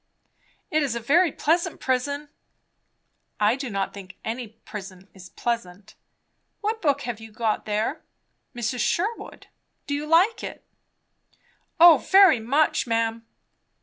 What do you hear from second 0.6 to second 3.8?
"It is a very pleasant prison." "I do